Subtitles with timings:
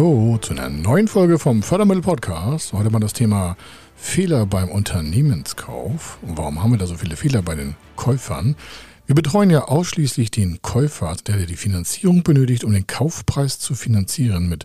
[0.00, 2.72] Hallo zu einer neuen Folge vom Fördermittel Podcast.
[2.72, 3.54] Heute mal das Thema
[3.94, 6.18] Fehler beim Unternehmenskauf.
[6.22, 8.56] Und warum haben wir da so viele Fehler bei den Käufern?
[9.04, 14.48] Wir betreuen ja ausschließlich den Käufer, der die Finanzierung benötigt, um den Kaufpreis zu finanzieren
[14.48, 14.64] mit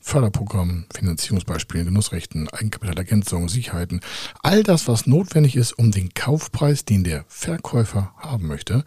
[0.00, 4.00] Förderprogrammen, Finanzierungsbeispielen, Genussrechten, Eigenkapitalergänzung, Sicherheiten.
[4.42, 8.84] All das, was notwendig ist, um den Kaufpreis, den der Verkäufer haben möchte,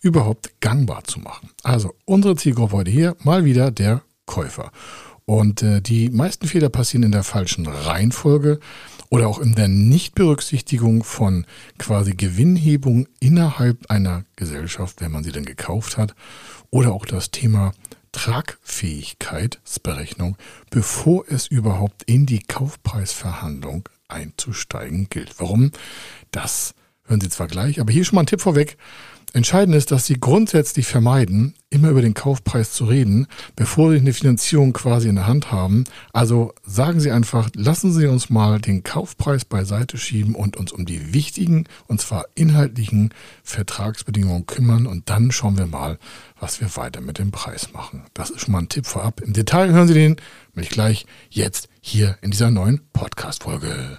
[0.00, 1.50] überhaupt gangbar zu machen.
[1.62, 4.72] Also unsere Zielgruppe heute hier mal wieder der Käufer.
[5.28, 8.60] Und äh, die meisten Fehler passieren in der falschen Reihenfolge
[9.10, 11.44] oder auch in der Nichtberücksichtigung von
[11.76, 16.14] quasi Gewinnhebung innerhalb einer Gesellschaft, wenn man sie denn gekauft hat.
[16.70, 17.74] Oder auch das Thema
[18.12, 20.38] Tragfähigkeitsberechnung,
[20.70, 25.38] bevor es überhaupt in die Kaufpreisverhandlung einzusteigen gilt.
[25.38, 25.72] Warum?
[26.30, 28.78] Das hören Sie zwar gleich, aber hier schon mal ein Tipp vorweg.
[29.32, 33.26] Entscheidend ist, dass Sie grundsätzlich vermeiden, immer über den Kaufpreis zu reden,
[33.56, 35.84] bevor Sie eine Finanzierung quasi in der Hand haben.
[36.12, 40.86] Also sagen Sie einfach, lassen Sie uns mal den Kaufpreis beiseite schieben und uns um
[40.86, 43.12] die wichtigen, und zwar inhaltlichen
[43.42, 45.98] Vertragsbedingungen kümmern und dann schauen wir mal,
[46.40, 48.04] was wir weiter mit dem Preis machen.
[48.14, 49.20] Das ist schon mal ein Tipp vorab.
[49.20, 50.16] Im Detail hören Sie den
[50.54, 53.98] mich gleich jetzt hier in dieser neuen Podcast-Folge.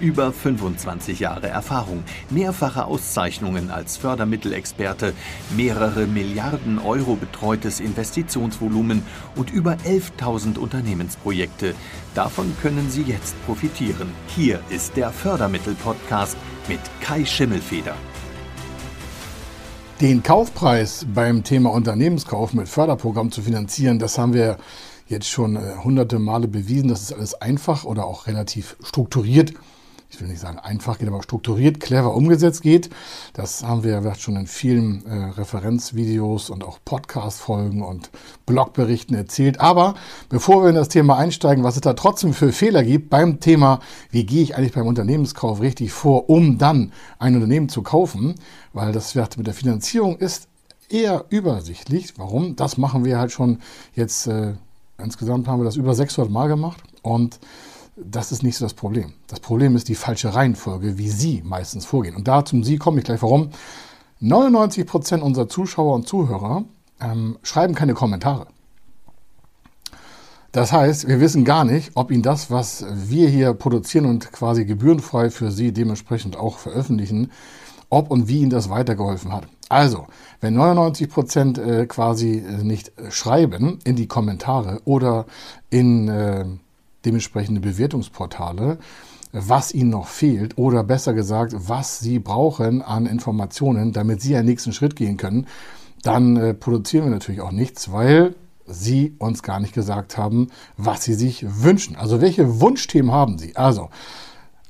[0.00, 5.12] Über 25 Jahre Erfahrung, mehrfache Auszeichnungen als Fördermittelexperte,
[5.56, 9.02] mehrere Milliarden Euro betreutes Investitionsvolumen
[9.34, 11.74] und über 11.000 Unternehmensprojekte.
[12.14, 14.08] Davon können Sie jetzt profitieren.
[14.28, 16.36] Hier ist der Fördermittel-Podcast
[16.68, 17.96] mit Kai Schimmelfeder.
[20.00, 24.58] Den Kaufpreis beim Thema Unternehmenskauf mit Förderprogramm zu finanzieren, das haben wir
[25.08, 26.86] jetzt schon äh, hunderte Male bewiesen.
[26.88, 29.54] Das ist alles einfach oder auch relativ strukturiert
[30.10, 32.88] ich will nicht sagen einfach geht, aber strukturiert, clever umgesetzt geht.
[33.34, 38.10] Das haben wir ja schon in vielen äh, Referenzvideos und auch Podcast-Folgen und
[38.46, 39.60] Blogberichten erzählt.
[39.60, 39.94] Aber
[40.30, 43.80] bevor wir in das Thema einsteigen, was es da trotzdem für Fehler gibt beim Thema,
[44.10, 48.34] wie gehe ich eigentlich beim Unternehmenskauf richtig vor, um dann ein Unternehmen zu kaufen,
[48.72, 50.48] weil das mit der Finanzierung ist
[50.88, 52.14] eher übersichtlich.
[52.16, 52.56] Warum?
[52.56, 53.58] Das machen wir halt schon
[53.94, 54.54] jetzt, äh,
[54.96, 57.38] insgesamt haben wir das über 600 Mal gemacht und
[58.04, 59.12] das ist nicht so das Problem.
[59.26, 62.16] Das Problem ist die falsche Reihenfolge, wie Sie meistens vorgehen.
[62.16, 63.50] Und da zum Sie komme ich gleich warum.
[64.20, 66.64] 99 Prozent unserer Zuschauer und Zuhörer
[67.00, 68.48] ähm, schreiben keine Kommentare.
[70.52, 74.64] Das heißt, wir wissen gar nicht, ob Ihnen das, was wir hier produzieren und quasi
[74.64, 77.30] gebührenfrei für Sie dementsprechend auch veröffentlichen,
[77.90, 79.46] ob und wie Ihnen das weitergeholfen hat.
[79.68, 80.06] Also,
[80.40, 85.26] wenn 99 Prozent äh, quasi äh, nicht schreiben in die Kommentare oder
[85.68, 86.46] in äh,
[87.04, 88.78] dementsprechende Bewertungsportale,
[89.32, 94.48] was ihnen noch fehlt oder besser gesagt, was sie brauchen an Informationen, damit sie einen
[94.48, 95.46] nächsten Schritt gehen können,
[96.02, 98.34] dann äh, produzieren wir natürlich auch nichts, weil
[98.66, 101.96] sie uns gar nicht gesagt haben, was sie sich wünschen.
[101.96, 103.56] Also welche Wunschthemen haben sie?
[103.56, 103.88] Also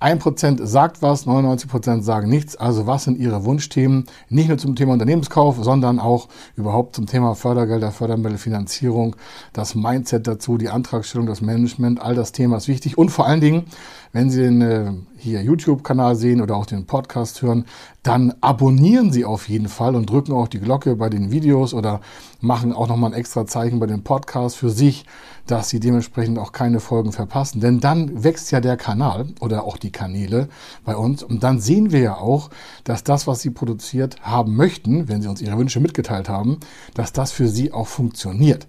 [0.00, 2.56] 1% sagt was, 99% sagen nichts.
[2.56, 4.04] Also was sind Ihre Wunschthemen?
[4.28, 9.16] Nicht nur zum Thema Unternehmenskauf, sondern auch überhaupt zum Thema Fördergelder, Fördermittelfinanzierung,
[9.53, 12.97] das Mindset dazu, die Antragstellung, das Management, all das Thema ist wichtig.
[12.97, 13.64] Und vor allen Dingen,
[14.12, 17.65] wenn Sie den hier YouTube-Kanal sehen oder auch den Podcast hören,
[18.03, 22.01] dann abonnieren Sie auf jeden Fall und drücken auch die Glocke bei den Videos oder
[22.41, 25.05] machen auch nochmal ein extra Zeichen bei den Podcasts für sich,
[25.47, 27.61] dass Sie dementsprechend auch keine Folgen verpassen.
[27.61, 30.49] Denn dann wächst ja der Kanal oder auch die Kanäle
[30.84, 32.51] bei uns und dann sehen wir ja auch,
[32.84, 36.59] dass das, was Sie produziert haben möchten, wenn Sie uns Ihre Wünsche mitgeteilt haben,
[36.95, 38.66] dass das für Sie auch funktioniert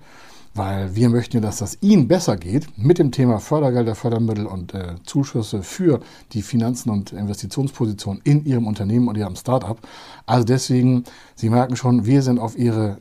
[0.53, 4.73] weil wir möchten ja, dass das Ihnen besser geht mit dem Thema Fördergelder, Fördermittel und
[4.73, 5.99] äh, Zuschüsse für
[6.33, 9.77] die Finanzen und Investitionspositionen in Ihrem Unternehmen und Ihrem Startup.
[10.25, 11.03] Also deswegen,
[11.35, 12.97] Sie merken schon, wir sind auf Ihre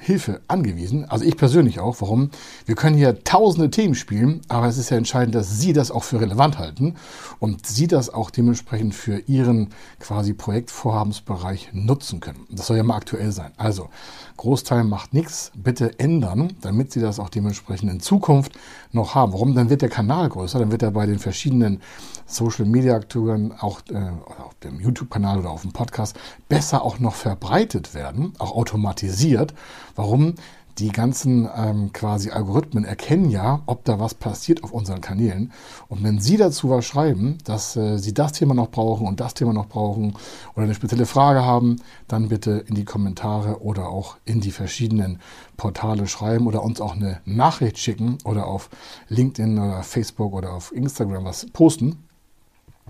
[0.00, 1.08] Hilfe angewiesen.
[1.08, 2.00] Also ich persönlich auch.
[2.00, 2.30] Warum?
[2.66, 6.04] Wir können hier tausende Themen spielen, aber es ist ja entscheidend, dass Sie das auch
[6.04, 6.96] für relevant halten
[7.38, 9.68] und Sie das auch dementsprechend für Ihren
[9.98, 12.46] quasi Projektvorhabensbereich nutzen können.
[12.50, 13.52] Das soll ja mal aktuell sein.
[13.56, 13.90] Also
[14.38, 15.52] Großteil macht nichts.
[15.54, 18.52] Bitte ändern, damit Sie das auch dementsprechend in Zukunft
[18.92, 19.34] noch haben.
[19.34, 19.54] Warum?
[19.54, 21.80] Dann wird der Kanal größer, dann wird er bei den verschiedenen
[22.24, 23.96] Social Media Akteuren, auch äh,
[24.42, 26.16] auf dem YouTube-Kanal oder auf dem Podcast,
[26.48, 29.52] besser auch noch verbreitet werden, auch automatisiert.
[29.96, 30.34] Warum?
[30.80, 35.52] die ganzen ähm, quasi Algorithmen erkennen ja, ob da was passiert auf unseren Kanälen.
[35.88, 39.34] Und wenn Sie dazu was schreiben, dass äh, Sie das Thema noch brauchen und das
[39.34, 40.14] Thema noch brauchen
[40.54, 41.76] oder eine spezielle Frage haben,
[42.08, 45.20] dann bitte in die Kommentare oder auch in die verschiedenen
[45.56, 48.70] Portale schreiben oder uns auch eine Nachricht schicken oder auf
[49.08, 52.09] LinkedIn oder Facebook oder auf Instagram was posten.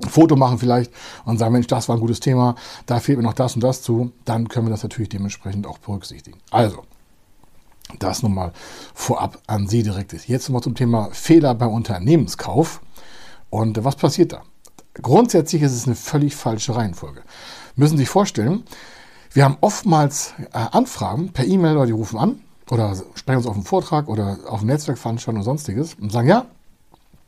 [0.09, 0.93] Foto machen vielleicht
[1.25, 2.55] und sagen, Mensch, das war ein gutes Thema,
[2.87, 5.79] da fehlt mir noch das und das zu, dann können wir das natürlich dementsprechend auch
[5.79, 6.39] berücksichtigen.
[6.51, 6.85] Also,
[7.99, 8.53] das nun mal
[8.95, 10.29] vorab an Sie direkt ist.
[10.29, 12.81] Jetzt nochmal zum Thema Fehler beim Unternehmenskauf.
[13.51, 14.43] Und was passiert da?
[14.95, 17.23] Grundsätzlich ist es eine völlig falsche Reihenfolge.
[17.75, 18.65] Müssen Sie sich vorstellen,
[19.33, 23.55] wir haben oftmals äh, Anfragen per E-Mail oder die rufen an oder sprechen uns auf
[23.55, 26.47] einen Vortrag oder auf eine Netzwerkveranstaltung und sonstiges und sagen, ja,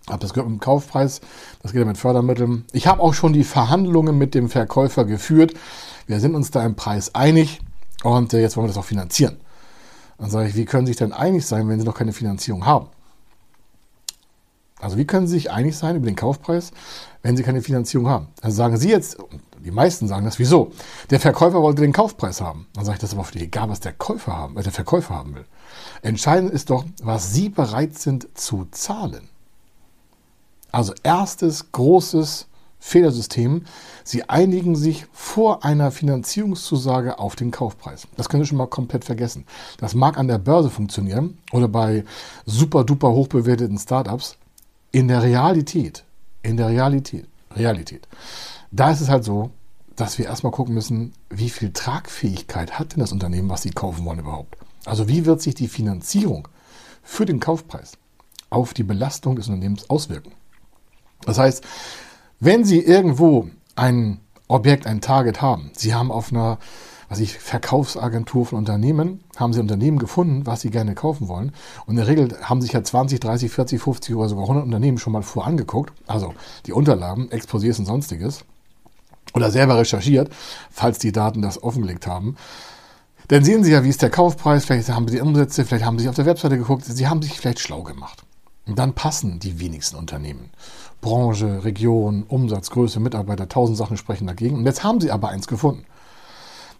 [0.09, 1.21] habe das gehört mit dem Kaufpreis,
[1.63, 2.65] das geht ja mit Fördermitteln.
[2.73, 5.55] Ich habe auch schon die Verhandlungen mit dem Verkäufer geführt.
[6.07, 7.61] Wir sind uns da im Preis einig
[8.03, 9.37] und äh, jetzt wollen wir das auch finanzieren.
[10.19, 12.67] Dann sage ich, wie können Sie sich denn einig sein, wenn Sie noch keine Finanzierung
[12.67, 12.89] haben?
[14.81, 16.73] Also wie können Sie sich einig sein über den Kaufpreis,
[17.23, 18.29] wenn Sie keine Finanzierung haben?
[18.41, 19.17] Dann sagen Sie jetzt,
[19.65, 20.73] die meisten sagen das, wieso?
[21.11, 22.67] Der Verkäufer wollte den Kaufpreis haben.
[22.75, 25.15] Dann sage ich, das ist aber die egal, was der Käufer haben, was der Verkäufer
[25.15, 25.45] haben will.
[26.03, 29.29] Entscheidend ist doch, was Sie bereit sind zu zahlen.
[30.73, 32.47] Also erstes großes
[32.81, 33.65] Fehlersystem.
[34.03, 38.09] Sie einigen sich vor einer Finanzierungszusage auf den Kaufpreis.
[38.17, 39.47] Das können Sie schon mal komplett vergessen.
[39.79, 42.05] Das mag an der Börse funktionieren oder bei
[42.45, 44.37] super duper hochbewerteten Startups.
[44.91, 46.05] In der Realität,
[46.43, 48.09] in der Realität, Realität,
[48.73, 49.51] da ist es halt so,
[49.95, 54.05] dass wir erstmal gucken müssen, wie viel Tragfähigkeit hat denn das Unternehmen, was Sie kaufen
[54.05, 54.57] wollen überhaupt.
[54.85, 56.49] Also wie wird sich die Finanzierung
[57.03, 57.93] für den Kaufpreis
[58.51, 60.33] auf die Belastung des Unternehmens auswirken.
[61.25, 61.65] Das heißt,
[62.41, 66.59] wenn Sie irgendwo ein Objekt, ein Target haben, Sie haben auf einer
[67.13, 71.53] was ich, Verkaufsagentur von Unternehmen, haben Sie Unternehmen gefunden, was Sie gerne kaufen wollen.
[71.85, 74.97] Und in der Regel haben sich ja 20, 30, 40, 50 oder sogar 100 Unternehmen
[74.97, 75.93] schon mal vorangeguckt.
[76.07, 76.33] Also
[76.65, 78.47] die Unterlagen, Exposés und sonstiges.
[79.35, 80.31] Oder selber recherchiert,
[80.71, 82.37] falls die Daten das offengelegt haben.
[83.29, 85.99] Dann sehen Sie ja, wie ist der Kaufpreis, vielleicht haben Sie die Umsätze, vielleicht haben
[85.99, 88.23] Sie auf der Webseite geguckt, Sie haben sich vielleicht schlau gemacht.
[88.67, 90.50] Dann passen die wenigsten Unternehmen.
[91.00, 94.56] Branche, Region, Umsatz, Größe, Mitarbeiter, tausend Sachen sprechen dagegen.
[94.56, 95.85] Und jetzt haben sie aber eins gefunden.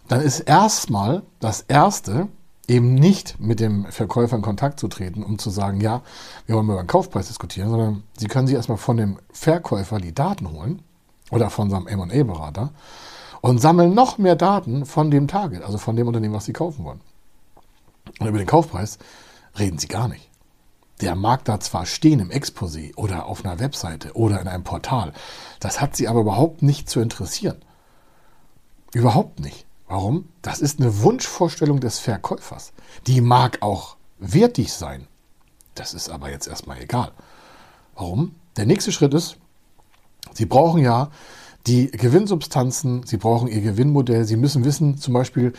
[0.07, 2.29] Dann ist erstmal das Erste,
[2.67, 6.01] eben nicht mit dem Verkäufer in Kontakt zu treten, um zu sagen, ja,
[6.45, 10.13] wir wollen über den Kaufpreis diskutieren, sondern Sie können sich erstmal von dem Verkäufer die
[10.13, 10.81] Daten holen
[11.31, 12.71] oder von seinem M&A-Berater
[13.41, 16.85] und sammeln noch mehr Daten von dem Target, also von dem Unternehmen, was Sie kaufen
[16.85, 17.01] wollen.
[18.19, 18.97] Und über den Kaufpreis
[19.59, 20.29] reden Sie gar nicht.
[21.01, 25.13] Der mag da zwar stehen im Exposé oder auf einer Webseite oder in einem Portal,
[25.59, 27.57] das hat sie aber überhaupt nicht zu interessieren.
[28.93, 29.65] Überhaupt nicht.
[29.87, 30.29] Warum?
[30.41, 32.73] Das ist eine Wunschvorstellung des Verkäufers.
[33.07, 35.07] Die mag auch wertig sein.
[35.75, 37.11] Das ist aber jetzt erstmal egal.
[37.95, 38.35] Warum?
[38.55, 39.37] Der nächste Schritt ist,
[40.33, 41.09] Sie brauchen ja
[41.67, 45.53] die Gewinnsubstanzen, Sie brauchen Ihr Gewinnmodell, Sie müssen wissen zum Beispiel,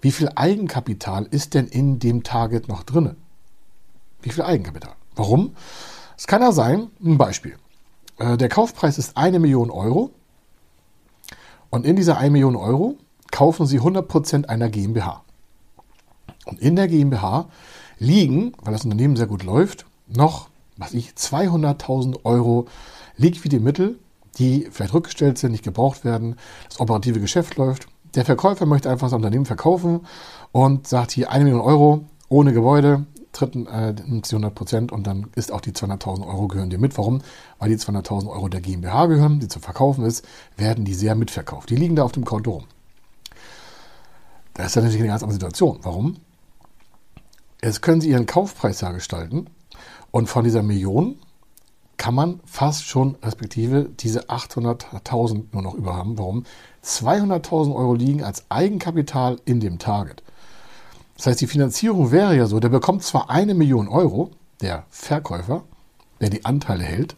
[0.00, 3.16] wie viel Eigenkapital ist denn in dem Target noch drinne?
[4.22, 4.94] Wie viel Eigenkapital?
[5.14, 5.54] Warum?
[6.16, 7.56] Es kann ja sein, ein Beispiel.
[8.18, 10.10] Äh, der Kaufpreis ist eine Million Euro
[11.70, 12.96] und in dieser 1 Million Euro
[13.30, 15.24] kaufen Sie 100% einer GmbH.
[16.44, 17.48] Und in der GmbH
[17.98, 22.66] liegen, weil das Unternehmen sehr gut läuft, noch, was ich, 200.000 Euro
[23.16, 23.98] liquide Mittel,
[24.38, 26.36] die vielleicht rückgestellt sind, nicht gebraucht werden,
[26.68, 27.86] das operative Geschäft läuft.
[28.14, 30.06] Der Verkäufer möchte einfach das Unternehmen verkaufen
[30.52, 35.06] und sagt hier eine Million Euro ohne Gebäude, dritten äh, nimmt sie 100 Prozent und
[35.06, 36.96] dann ist auch die 200.000 Euro gehören dir mit.
[36.98, 37.22] Warum?
[37.58, 40.24] Weil die 200.000 Euro der GmbH gehören, die zu verkaufen ist,
[40.56, 41.70] werden die sehr mitverkauft.
[41.70, 42.64] Die liegen da auf dem Konto rum.
[44.54, 45.78] Das ist natürlich eine ganz andere Situation.
[45.82, 46.16] Warum?
[47.62, 49.46] Jetzt können Sie Ihren Kaufpreis ja gestalten
[50.10, 51.16] und von dieser Million
[51.96, 56.18] kann man fast schon respektive diese 800.000 nur noch überhaben.
[56.18, 56.44] Warum?
[56.84, 60.22] 200.000 Euro liegen als Eigenkapital in dem Target.
[61.16, 65.64] Das heißt, die Finanzierung wäre ja so, der bekommt zwar eine Million Euro, der Verkäufer,
[66.20, 67.16] der die Anteile hält,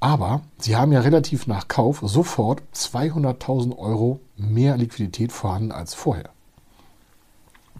[0.00, 6.30] aber sie haben ja relativ nach Kauf sofort 200.000 Euro mehr Liquidität vorhanden als vorher.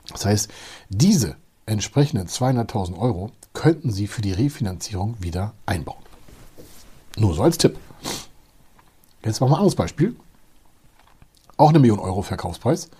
[0.08, 0.50] Das heißt,
[0.90, 6.02] diese entsprechenden 200.000 Euro könnten Sie für die Refinanzierung wieder einbauen.
[7.16, 7.78] Nur so als Tipp.
[9.24, 10.14] Jetzt machen wir ein anderes Beispiel.
[11.56, 12.90] Auch eine Million Euro Verkaufspreis.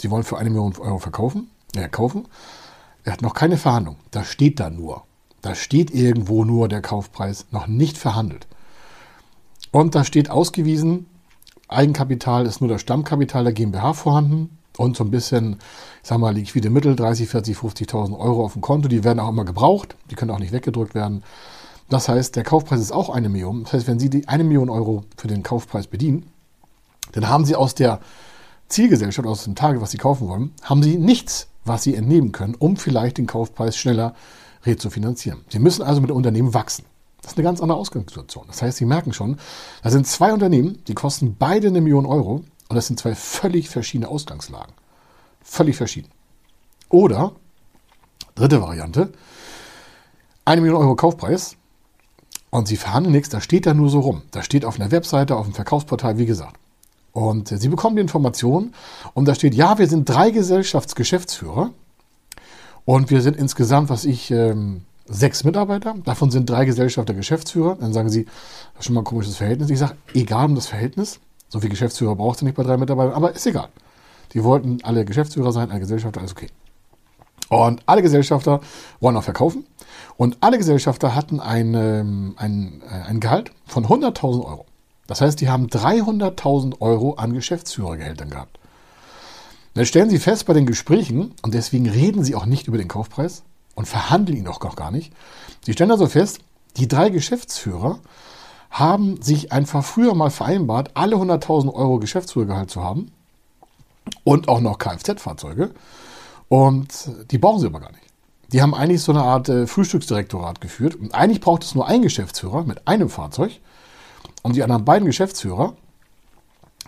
[0.00, 2.28] Sie wollen für eine Million Euro verkaufen äh, kaufen.
[3.04, 3.96] Er hat noch keine Verhandlung.
[4.10, 5.04] Da steht da nur.
[5.42, 8.46] Da steht irgendwo nur der Kaufpreis, noch nicht verhandelt.
[9.72, 11.06] Und da steht ausgewiesen,
[11.68, 15.58] Eigenkapital ist nur das Stammkapital der GmbH vorhanden und so ein bisschen,
[16.02, 18.88] ich sag mal, liquide Mittel, 30, 40, 50.000 Euro auf dem Konto.
[18.88, 21.22] Die werden auch immer gebraucht, die können auch nicht weggedrückt werden.
[21.88, 23.64] Das heißt, der Kaufpreis ist auch eine Million.
[23.64, 26.30] Das heißt, wenn Sie die eine Million Euro für den Kaufpreis bedienen,
[27.12, 28.00] dann haben Sie aus der
[28.70, 32.54] Zielgesellschaft, aus dem Tage, was Sie kaufen wollen, haben Sie nichts, was Sie entnehmen können,
[32.54, 34.14] um vielleicht den Kaufpreis schneller
[34.64, 35.40] rezufinanzieren.
[35.48, 36.84] Sie müssen also mit dem Unternehmen wachsen.
[37.22, 38.44] Das ist eine ganz andere Ausgangssituation.
[38.46, 39.36] Das heißt, Sie merken schon,
[39.82, 43.68] da sind zwei Unternehmen, die kosten beide eine Million Euro und das sind zwei völlig
[43.68, 44.72] verschiedene Ausgangslagen.
[45.42, 46.10] Völlig verschieden.
[46.88, 47.32] Oder,
[48.34, 49.12] dritte Variante,
[50.44, 51.56] eine Million Euro Kaufpreis
[52.50, 54.22] und Sie verhandeln nichts, da steht da nur so rum.
[54.30, 56.59] Da steht auf einer Webseite, auf dem Verkaufsportal, wie gesagt.
[57.12, 58.72] Und Sie bekommen die Information
[59.14, 61.70] und da steht, ja, wir sind drei Gesellschaftsgeschäftsführer
[62.84, 65.96] und wir sind insgesamt, was ich, ähm, sechs Mitarbeiter.
[66.04, 67.76] Davon sind drei Gesellschafter Geschäftsführer.
[67.80, 69.68] Dann sagen Sie, das ist schon mal ein komisches Verhältnis.
[69.70, 71.20] Ich sage, egal um das Verhältnis.
[71.48, 73.68] So viel Geschäftsführer braucht ihr nicht bei drei Mitarbeitern, aber ist egal.
[74.32, 76.46] Die wollten alle Geschäftsführer sein, alle Gesellschafter, alles okay.
[77.48, 78.60] Und alle Gesellschafter
[79.00, 79.66] wollen auch verkaufen.
[80.16, 84.66] Und alle Gesellschafter hatten ein, ähm, ein, äh, ein Gehalt von 100.000 Euro.
[85.10, 88.60] Das heißt, die haben 300.000 Euro an Geschäftsführergehältern gehabt.
[89.74, 92.86] Dann stellen Sie fest bei den Gesprächen, und deswegen reden Sie auch nicht über den
[92.86, 93.42] Kaufpreis
[93.74, 95.12] und verhandeln ihn auch gar nicht.
[95.66, 96.38] Sie stellen also fest,
[96.76, 97.98] die drei Geschäftsführer
[98.70, 103.10] haben sich einfach früher mal vereinbart, alle 100.000 Euro Geschäftsführergehalt zu haben
[104.22, 105.72] und auch noch Kfz-Fahrzeuge.
[106.48, 108.04] Und die brauchen sie aber gar nicht.
[108.52, 110.94] Die haben eigentlich so eine Art äh, Frühstücksdirektorat geführt.
[110.94, 113.58] Und eigentlich braucht es nur einen Geschäftsführer mit einem Fahrzeug.
[114.42, 115.74] Und die anderen beiden Geschäftsführer,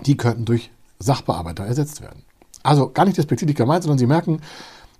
[0.06, 2.24] die könnten durch Sachbearbeiter ersetzt werden.
[2.62, 4.40] Also gar nicht despektierlich gemeint, sondern sie merken,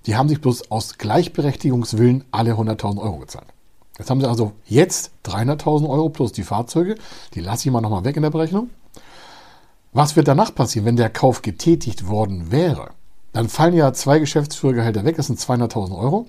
[0.07, 3.47] die haben sich bloß aus Gleichberechtigungswillen alle 100.000 Euro gezahlt.
[3.99, 6.97] Jetzt haben sie also jetzt 300.000 Euro plus die Fahrzeuge.
[7.35, 8.71] Die lasse ich mal nochmal weg in der Berechnung.
[9.93, 12.91] Was wird danach passieren, wenn der Kauf getätigt worden wäre?
[13.33, 16.27] Dann fallen ja zwei Geschäftsführergehälter weg, das sind 200.000 Euro.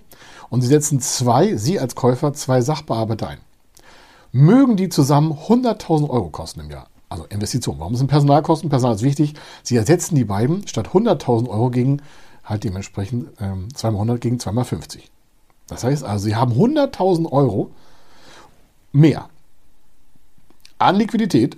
[0.50, 3.40] Und Sie setzen zwei, Sie als Käufer, zwei Sachbearbeiter ein.
[4.36, 6.88] Mögen die zusammen 100.000 Euro kosten im Jahr?
[7.08, 7.76] Also Investition.
[7.78, 8.68] Warum sind Personalkosten?
[8.68, 9.36] Personal ist wichtig.
[9.62, 12.02] Sie ersetzen die beiden statt 100.000 Euro gegen
[12.44, 15.02] halt dementsprechend ähm, 2x100 gegen 2x50.
[15.68, 17.70] Das heißt also, Sie haben 100.000 Euro
[18.92, 19.30] mehr
[20.80, 21.56] an Liquidität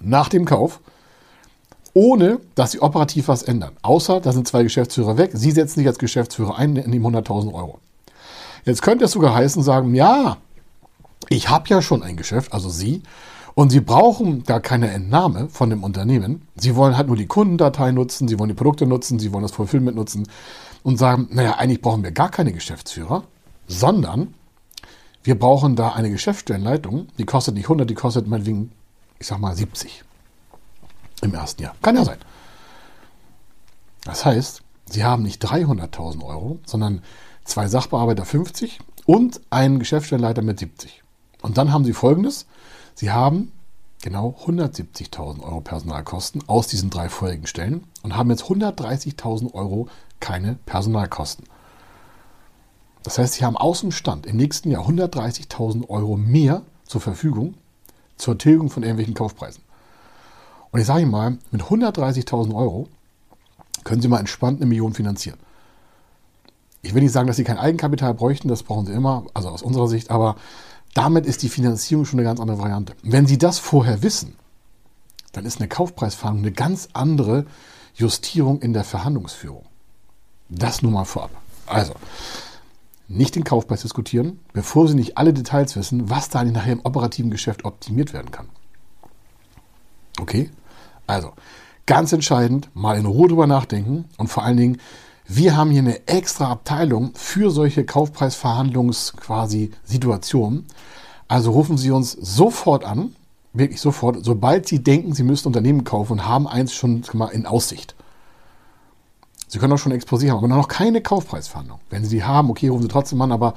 [0.00, 0.80] nach dem Kauf,
[1.92, 3.76] ohne dass Sie operativ was ändern.
[3.82, 5.32] Außer, da sind zwei Geschäftsführer weg.
[5.34, 7.78] Sie setzen sich als Geschäftsführer ein in die 100.000 Euro.
[8.64, 10.38] Jetzt könnte es sogar heißen, sagen, ja,
[11.32, 13.02] ich habe ja schon ein Geschäft, also Sie,
[13.54, 16.42] und Sie brauchen gar keine Entnahme von dem Unternehmen.
[16.56, 19.52] Sie wollen halt nur die Kundendatei nutzen, Sie wollen die Produkte nutzen, Sie wollen das
[19.52, 20.28] Fulfillment nutzen
[20.82, 23.24] und sagen, naja, eigentlich brauchen wir gar keine Geschäftsführer,
[23.66, 24.34] sondern
[25.22, 28.72] wir brauchen da eine Geschäftsstellenleitung, die kostet nicht 100, die kostet meinetwegen,
[29.18, 30.04] ich sag mal 70
[31.22, 31.74] im ersten Jahr.
[31.80, 32.18] Kann ja sein.
[34.04, 37.02] Das heißt, Sie haben nicht 300.000 Euro, sondern
[37.44, 41.02] zwei Sachbearbeiter 50 und einen Geschäftsstellenleiter mit 70.
[41.42, 42.46] Und dann haben Sie folgendes.
[42.94, 43.52] Sie haben
[44.02, 49.88] genau 170.000 Euro Personalkosten aus diesen drei vorigen Stellen und haben jetzt 130.000 Euro
[50.20, 51.44] keine Personalkosten.
[53.02, 57.54] Das heißt, Sie haben aus dem Stand im nächsten Jahr 130.000 Euro mehr zur Verfügung
[58.16, 59.62] zur Tilgung von irgendwelchen Kaufpreisen.
[60.70, 62.88] Und ich sage Ihnen mal, mit 130.000 Euro
[63.84, 65.38] können Sie mal entspannt eine Million finanzieren.
[66.82, 69.62] Ich will nicht sagen, dass Sie kein Eigenkapital bräuchten, das brauchen Sie immer, also aus
[69.62, 70.36] unserer Sicht, aber
[70.94, 72.94] damit ist die Finanzierung schon eine ganz andere Variante.
[73.02, 74.36] Wenn Sie das vorher wissen,
[75.32, 77.46] dann ist eine Kaufpreisverhandlung eine ganz andere
[77.94, 79.64] Justierung in der Verhandlungsführung.
[80.48, 81.30] Das nur mal vorab.
[81.66, 81.94] Also,
[83.08, 87.30] nicht den Kaufpreis diskutieren, bevor Sie nicht alle Details wissen, was da nachher im operativen
[87.30, 88.48] Geschäft optimiert werden kann.
[90.20, 90.50] Okay?
[91.06, 91.32] Also,
[91.86, 94.78] ganz entscheidend, mal in Ruhe drüber nachdenken und vor allen Dingen,
[95.26, 100.66] wir haben hier eine extra Abteilung für solche Kaufpreisverhandlungs quasi Situationen.
[101.28, 103.14] Also rufen Sie uns sofort an,
[103.52, 107.46] wirklich sofort, sobald Sie denken, Sie müssten Unternehmen kaufen und haben eins schon mal in
[107.46, 107.94] Aussicht.
[109.48, 111.78] Sie können auch schon Exposé haben, aber noch keine Kaufpreisverhandlung.
[111.90, 113.54] Wenn Sie die haben, okay, rufen Sie trotzdem an, aber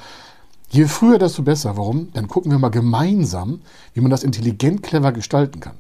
[0.70, 1.78] je früher, desto besser.
[1.78, 2.12] Warum?
[2.14, 3.62] Dann gucken wir mal gemeinsam,
[3.94, 5.78] wie man das intelligent, clever gestalten kann.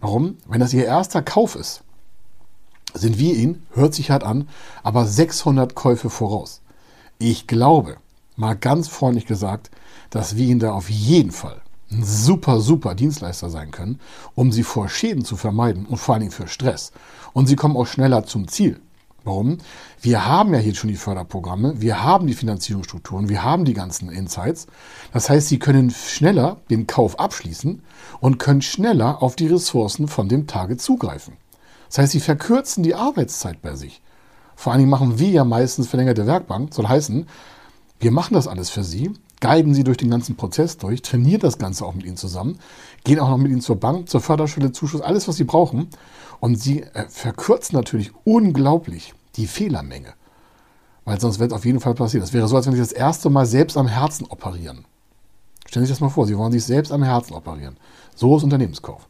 [0.00, 0.38] Warum?
[0.48, 1.82] Wenn das Ihr erster Kauf ist,
[2.94, 4.48] sind wir Ihnen, hört sich hart an,
[4.82, 6.60] aber 600 Käufe voraus.
[7.18, 7.96] Ich glaube,
[8.36, 9.70] mal ganz freundlich gesagt,
[10.10, 14.00] dass wir Ihnen da auf jeden Fall ein super, super Dienstleister sein können,
[14.34, 16.92] um Sie vor Schäden zu vermeiden und vor allen Dingen für Stress.
[17.32, 18.80] Und Sie kommen auch schneller zum Ziel.
[19.24, 19.58] Warum?
[20.00, 24.10] Wir haben ja hier schon die Förderprogramme, wir haben die Finanzierungsstrukturen, wir haben die ganzen
[24.10, 24.66] Insights.
[25.12, 27.82] Das heißt, Sie können schneller den Kauf abschließen
[28.20, 31.34] und können schneller auf die Ressourcen von dem Tage zugreifen.
[31.90, 34.00] Das heißt, sie verkürzen die Arbeitszeit bei sich.
[34.54, 36.72] Vor allen Dingen machen wir ja meistens verlängerte Werkbank.
[36.72, 37.26] Soll heißen,
[37.98, 41.58] wir machen das alles für sie, guiden sie durch den ganzen Prozess durch, trainieren das
[41.58, 42.58] Ganze auch mit ihnen zusammen,
[43.02, 45.88] gehen auch noch mit ihnen zur Bank, zur Förderstelle, Zuschuss, alles, was sie brauchen.
[46.38, 50.14] Und sie äh, verkürzen natürlich unglaublich die Fehlermenge.
[51.04, 52.22] Weil sonst wird es auf jeden Fall passieren.
[52.22, 54.84] Das wäre so, als wenn Sie das erste Mal selbst am Herzen operieren.
[55.66, 57.76] Stellen Sie sich das mal vor, Sie wollen sich selbst am Herzen operieren.
[58.14, 59.08] So ist Unternehmenskauf.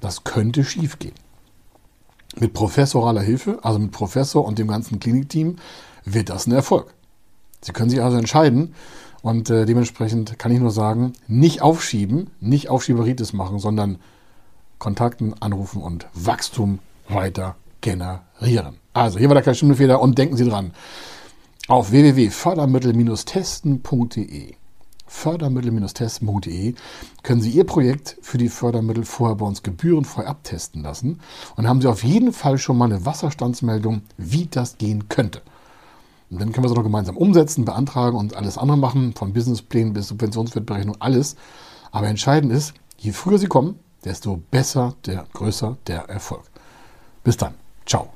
[0.00, 1.14] Das könnte schiefgehen.
[2.38, 5.56] Mit professoraler Hilfe, also mit Professor und dem ganzen Klinikteam,
[6.04, 6.92] wird das ein Erfolg.
[7.62, 8.74] Sie können sich also entscheiden
[9.22, 13.98] und äh, dementsprechend kann ich nur sagen, nicht aufschieben, nicht Aufschieberitis machen, sondern
[14.78, 18.76] Kontakten anrufen und Wachstum weiter generieren.
[18.92, 20.70] Also, hier war der kleine Stundenfeder und denken Sie dran.
[21.68, 24.54] Auf www.fördermittel-testen.de
[25.06, 26.74] fördermittel-testen.de
[27.22, 31.20] können Sie Ihr Projekt für die Fördermittel vorher bei uns gebührenfrei abtesten lassen
[31.56, 35.42] und haben Sie auf jeden Fall schon mal eine Wasserstandsmeldung, wie das gehen könnte.
[36.30, 39.92] Und dann können wir es noch gemeinsam umsetzen, beantragen und alles andere machen, von Businessplänen
[39.92, 41.36] bis Subventionswertberechnung, alles.
[41.92, 46.42] Aber entscheidend ist, je früher Sie kommen, desto besser, der größer der Erfolg.
[47.22, 47.54] Bis dann.
[47.86, 48.15] Ciao.